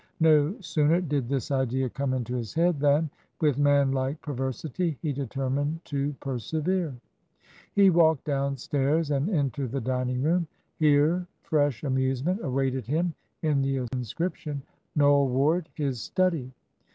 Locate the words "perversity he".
4.19-5.13